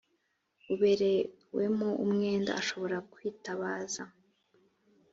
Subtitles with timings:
[0.73, 4.03] uberewemo umwenda ashobora kwitabaza